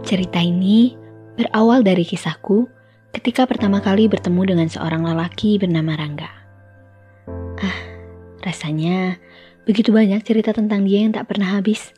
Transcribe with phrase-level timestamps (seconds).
[0.00, 0.96] Cerita ini
[1.36, 2.64] berawal dari kisahku
[3.12, 6.32] ketika pertama kali bertemu dengan seorang lelaki bernama Rangga.
[7.60, 7.78] Ah,
[8.40, 9.20] rasanya
[9.68, 11.92] begitu banyak cerita tentang dia yang tak pernah habis.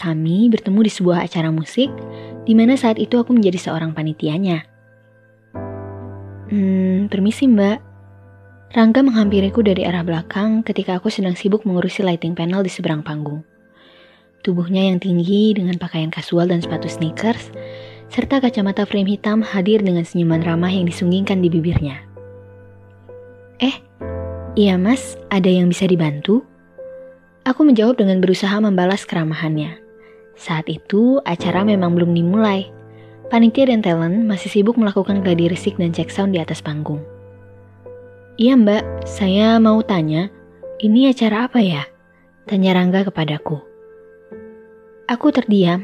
[0.00, 1.92] Kami bertemu di sebuah acara musik,
[2.48, 4.66] di mana saat itu aku menjadi seorang panitianya.
[6.48, 7.78] Hmm, permisi mbak.
[8.72, 13.44] Rangga menghampiriku dari arah belakang ketika aku sedang sibuk mengurusi lighting panel di seberang panggung.
[14.42, 17.54] Tubuhnya yang tinggi dengan pakaian kasual dan sepatu sneakers,
[18.10, 22.02] serta kacamata frame hitam hadir dengan senyuman ramah yang disunggingkan di bibirnya.
[23.62, 23.78] Eh,
[24.58, 26.42] iya mas, ada yang bisa dibantu?
[27.46, 29.78] Aku menjawab dengan berusaha membalas keramahannya.
[30.34, 32.66] Saat itu, acara memang belum dimulai.
[33.30, 36.98] Panitia dan talent masih sibuk melakukan gladi resik dan cek sound di atas panggung.
[38.42, 40.26] Iya mbak, saya mau tanya,
[40.82, 41.86] ini acara apa ya?
[42.50, 43.71] Tanya Rangga kepadaku.
[45.10, 45.82] Aku terdiam,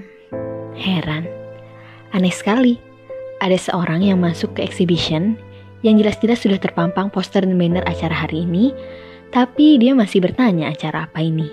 [0.78, 1.26] heran.
[2.14, 2.78] Aneh sekali,
[3.42, 5.34] ada seorang yang masuk ke exhibition
[5.82, 8.70] yang jelas-jelas sudah terpampang poster dan banner acara hari ini,
[9.34, 11.51] tapi dia masih bertanya acara apa ini.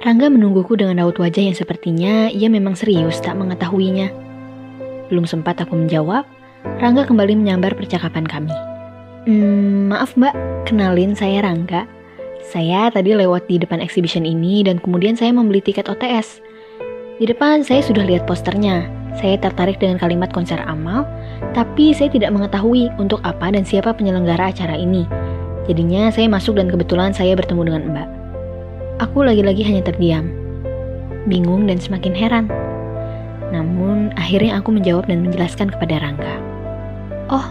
[0.00, 4.08] Rangga menungguku dengan raut wajah yang sepertinya ia memang serius tak mengetahuinya.
[5.12, 6.24] Belum sempat aku menjawab,
[6.80, 8.56] Rangga kembali menyambar percakapan kami.
[9.28, 10.32] Hmm, maaf mbak,
[10.64, 11.84] kenalin saya Rangga.
[12.44, 16.43] Saya tadi lewat di depan exhibition ini dan kemudian saya membeli tiket OTS.
[17.14, 18.90] Di depan saya sudah lihat posternya.
[19.14, 21.06] Saya tertarik dengan kalimat konser amal,
[21.54, 25.06] tapi saya tidak mengetahui untuk apa dan siapa penyelenggara acara ini.
[25.70, 28.08] Jadinya saya masuk dan kebetulan saya bertemu dengan Mbak.
[29.06, 30.26] Aku lagi-lagi hanya terdiam,
[31.30, 32.50] bingung dan semakin heran.
[33.54, 36.34] Namun akhirnya aku menjawab dan menjelaskan kepada Rangga.
[37.30, 37.46] Oh,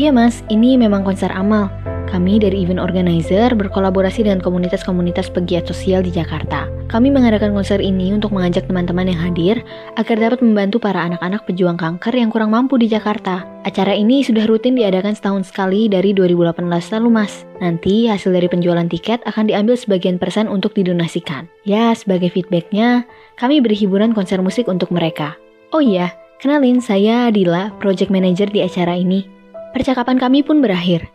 [0.00, 1.68] iya mas, ini memang konser amal.
[2.08, 6.81] Kami dari event organizer berkolaborasi dengan komunitas-komunitas pegiat sosial di Jakarta.
[6.92, 9.64] Kami mengadakan konser ini untuk mengajak teman-teman yang hadir
[9.96, 13.48] agar dapat membantu para anak-anak pejuang kanker yang kurang mampu di Jakarta.
[13.64, 17.48] Acara ini sudah rutin diadakan setahun sekali dari 2018 lalu mas.
[17.64, 21.48] Nanti hasil dari penjualan tiket akan diambil sebagian persen untuk didonasikan.
[21.64, 23.08] Ya, sebagai feedbacknya,
[23.40, 25.32] kami beri hiburan konser musik untuk mereka.
[25.72, 26.12] Oh iya,
[26.44, 29.24] kenalin saya Adila, project manager di acara ini.
[29.72, 31.08] Percakapan kami pun berakhir.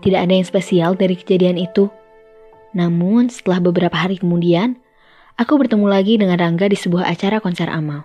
[0.00, 1.92] Tidak ada yang spesial dari kejadian itu.
[2.72, 4.80] Namun, setelah beberapa hari kemudian,
[5.38, 8.04] aku bertemu lagi dengan Rangga di sebuah acara konser amal.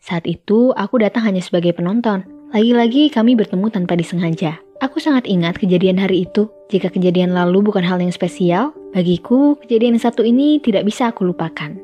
[0.00, 2.24] Saat itu, aku datang hanya sebagai penonton.
[2.54, 4.56] Lagi-lagi kami bertemu tanpa disengaja.
[4.80, 6.48] Aku sangat ingat kejadian hari itu.
[6.72, 11.28] Jika kejadian lalu bukan hal yang spesial, bagiku kejadian yang satu ini tidak bisa aku
[11.28, 11.76] lupakan.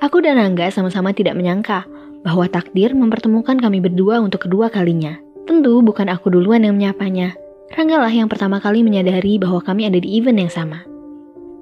[0.00, 1.84] Aku dan Rangga sama-sama tidak menyangka
[2.24, 5.20] bahwa takdir mempertemukan kami berdua untuk kedua kalinya.
[5.44, 7.36] Tentu bukan aku duluan yang menyapanya,
[7.70, 10.82] Rangga lah yang pertama kali menyadari bahwa kami ada di event yang sama.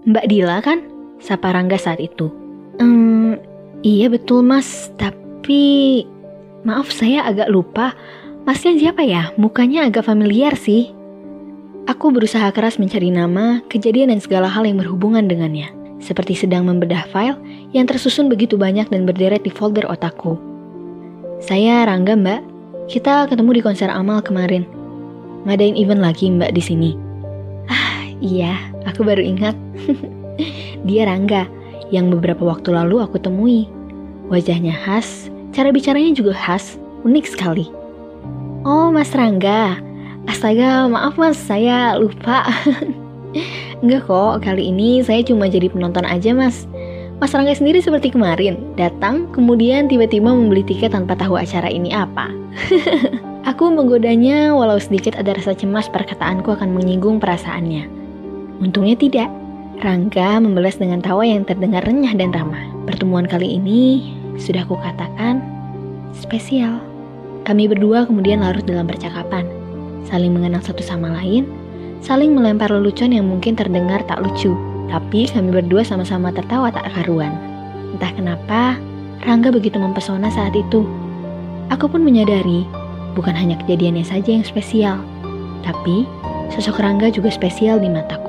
[0.08, 0.80] Mbak Dila kan?
[1.18, 2.47] Sapa Rangga saat itu.
[3.86, 6.02] Iya betul mas, tapi...
[6.66, 7.94] Maaf saya agak lupa.
[8.42, 9.30] Masnya siapa ya?
[9.38, 10.90] Mukanya agak familiar sih.
[11.86, 15.70] Aku berusaha keras mencari nama, kejadian dan segala hal yang berhubungan dengannya.
[16.02, 17.38] Seperti sedang membedah file
[17.72, 20.36] yang tersusun begitu banyak dan berderet di folder otakku.
[21.38, 22.42] Saya Rangga mbak,
[22.90, 24.66] kita ketemu di konser Amal kemarin
[25.46, 26.90] ngadain event lagi mbak di sini.
[27.70, 29.54] Ah iya, aku baru ingat.
[30.86, 31.46] Dia Rangga,
[31.88, 33.68] yang beberapa waktu lalu aku temui.
[34.28, 37.66] Wajahnya khas, cara bicaranya juga khas, unik sekali.
[38.68, 39.80] Oh mas Rangga,
[40.28, 42.44] astaga maaf mas saya lupa.
[43.80, 46.68] Enggak kok, kali ini saya cuma jadi penonton aja mas.
[47.18, 52.30] Mas Rangga sendiri seperti kemarin, datang kemudian tiba-tiba membeli tiket tanpa tahu acara ini apa.
[53.50, 57.88] Aku menggodanya walau sedikit ada rasa cemas perkataanku akan menyinggung perasaannya.
[58.60, 59.30] Untungnya tidak.
[59.78, 62.66] Rangga membalas dengan tawa yang terdengar renyah dan ramah.
[62.82, 65.38] Pertemuan kali ini sudah kukatakan
[66.18, 66.82] spesial.
[67.46, 69.46] Kami berdua kemudian larut dalam percakapan,
[70.02, 71.46] saling mengenal satu sama lain,
[72.02, 74.50] saling melempar lelucon yang mungkin terdengar tak lucu,
[74.90, 77.38] tapi kami berdua sama-sama tertawa tak karuan.
[77.94, 78.74] Entah kenapa,
[79.22, 80.82] Rangga begitu mempesona saat itu.
[81.70, 82.66] Aku pun menyadari
[83.14, 84.98] bukan hanya kejadiannya saja yang spesial,
[85.62, 86.02] tapi
[86.50, 88.27] sosok Rangga juga spesial di mataku.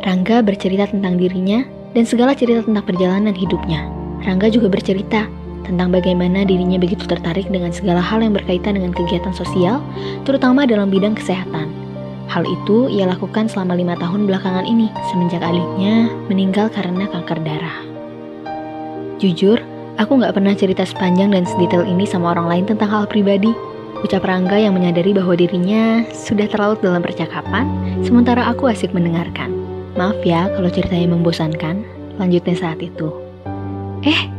[0.00, 1.60] Rangga bercerita tentang dirinya
[1.92, 3.84] dan segala cerita tentang perjalanan hidupnya.
[4.24, 5.28] Rangga juga bercerita
[5.68, 9.84] tentang bagaimana dirinya begitu tertarik dengan segala hal yang berkaitan dengan kegiatan sosial,
[10.24, 11.68] terutama dalam bidang kesehatan.
[12.32, 17.78] Hal itu ia lakukan selama lima tahun belakangan ini, semenjak adiknya meninggal karena kanker darah.
[19.20, 19.60] Jujur,
[20.00, 23.52] aku nggak pernah cerita sepanjang dan sedetail ini sama orang lain tentang hal pribadi.
[24.00, 27.68] Ucap Rangga yang menyadari bahwa dirinya sudah terlalu dalam percakapan,
[28.00, 29.59] sementara aku asik mendengarkan.
[29.98, 31.82] Maaf ya kalau ceritanya membosankan,
[32.20, 33.10] lanjutnya saat itu.
[34.06, 34.30] Eh,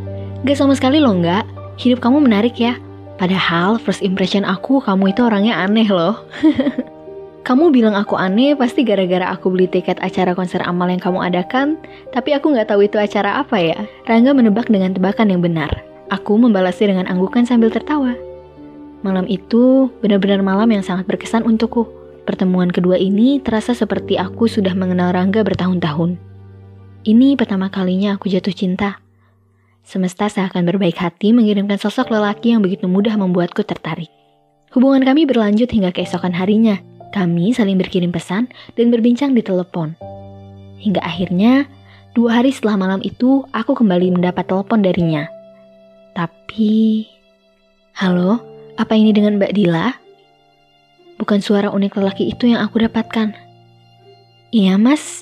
[0.47, 1.43] gak sama sekali loh enggak.
[1.75, 2.77] Hidup kamu menarik ya.
[3.19, 6.25] Padahal first impression aku kamu itu orangnya aneh loh.
[7.47, 11.77] kamu bilang aku aneh pasti gara-gara aku beli tiket acara konser amal yang kamu adakan,
[12.15, 13.79] tapi aku nggak tahu itu acara apa ya.
[14.09, 15.69] Rangga menebak dengan tebakan yang benar.
[16.09, 18.17] Aku membalasnya dengan anggukan sambil tertawa.
[19.01, 22.00] Malam itu benar-benar malam yang sangat berkesan untukku.
[22.21, 26.21] Pertemuan kedua ini terasa seperti aku sudah mengenal Rangga bertahun-tahun.
[27.01, 29.01] Ini pertama kalinya aku jatuh cinta.
[29.81, 34.13] Semesta seakan berbaik hati mengirimkan sosok lelaki yang begitu mudah membuatku tertarik.
[34.71, 36.77] Hubungan kami berlanjut hingga keesokan harinya.
[37.11, 38.47] Kami saling berkirim pesan
[38.77, 39.97] dan berbincang di telepon.
[40.79, 41.67] Hingga akhirnya,
[42.15, 45.27] dua hari setelah malam itu, aku kembali mendapat telepon darinya.
[46.15, 47.03] Tapi...
[47.99, 48.39] Halo,
[48.79, 50.00] apa ini dengan Mbak Dila?
[51.21, 53.37] Bukan suara unik lelaki itu yang aku dapatkan.
[54.49, 55.21] Iya mas,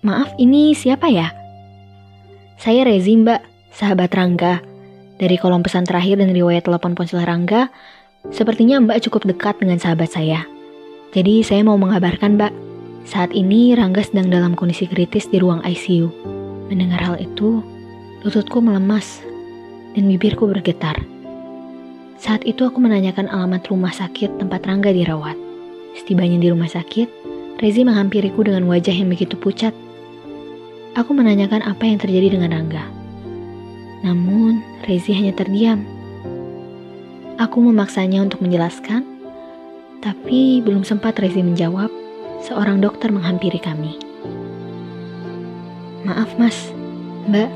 [0.00, 1.36] maaf ini siapa ya?
[2.56, 4.64] Saya Rezi mbak, sahabat Rangga.
[5.20, 7.68] Dari kolom pesan terakhir dan riwayat telepon ponsel Rangga,
[8.32, 10.48] sepertinya mbak cukup dekat dengan sahabat saya.
[11.12, 12.52] Jadi saya mau mengabarkan mbak,
[13.04, 16.08] saat ini Rangga sedang dalam kondisi kritis di ruang ICU.
[16.72, 17.60] Mendengar hal itu,
[18.24, 19.20] lututku melemas
[19.92, 20.96] dan bibirku bergetar.
[22.24, 25.36] Saat itu aku menanyakan alamat rumah sakit tempat Rangga dirawat.
[25.92, 27.04] Setibanya di rumah sakit,
[27.60, 29.76] Rezi menghampiriku dengan wajah yang begitu pucat.
[30.96, 32.88] Aku menanyakan apa yang terjadi dengan Rangga.
[34.08, 35.84] Namun, Rezi hanya terdiam.
[37.36, 39.04] Aku memaksanya untuk menjelaskan,
[40.00, 41.92] tapi belum sempat Rezi menjawab,
[42.40, 44.00] seorang dokter menghampiri kami.
[46.08, 46.72] Maaf mas,
[47.28, 47.52] mbak,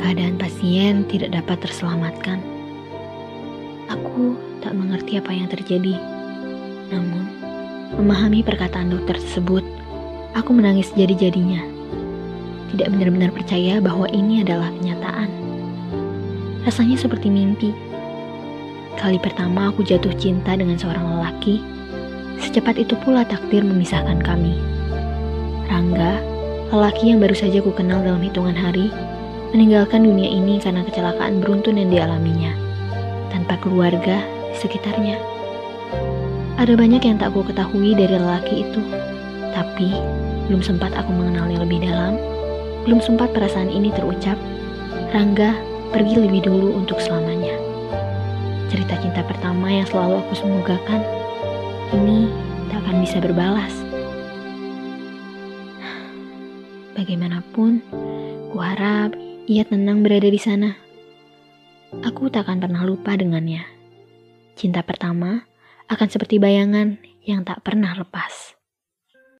[0.00, 2.51] keadaan pasien tidak dapat terselamatkan.
[3.92, 6.00] Aku tak mengerti apa yang terjadi.
[6.88, 7.28] Namun,
[8.00, 9.60] memahami perkataan dokter tersebut,
[10.32, 11.60] aku menangis jadi-jadinya.
[12.72, 15.28] Tidak benar-benar percaya bahwa ini adalah kenyataan.
[16.64, 17.76] Rasanya seperti mimpi.
[18.96, 21.60] Kali pertama aku jatuh cinta dengan seorang lelaki,
[22.40, 24.56] secepat itu pula takdir memisahkan kami.
[25.68, 26.16] Rangga,
[26.72, 28.88] lelaki yang baru saja ku kenal dalam hitungan hari,
[29.52, 32.61] meninggalkan dunia ini karena kecelakaan beruntun yang dialaminya
[33.42, 34.22] tanpa keluarga
[34.54, 35.18] di sekitarnya.
[36.62, 38.78] Ada banyak yang tak aku ketahui dari lelaki itu,
[39.50, 39.90] tapi
[40.46, 42.14] belum sempat aku mengenalnya lebih dalam,
[42.86, 44.38] belum sempat perasaan ini terucap,
[45.10, 45.58] Rangga
[45.90, 47.58] pergi lebih dulu untuk selamanya.
[48.70, 51.02] Cerita cinta pertama yang selalu aku semogakan,
[51.98, 52.30] ini
[52.70, 53.74] tak akan bisa berbalas.
[56.94, 57.82] Bagaimanapun,
[58.54, 59.18] kuharap
[59.50, 60.91] ia tenang berada di sana.
[62.00, 63.68] Aku tak akan pernah lupa dengannya.
[64.56, 65.44] Cinta pertama
[65.92, 66.96] akan seperti bayangan
[67.28, 68.56] yang tak pernah lepas.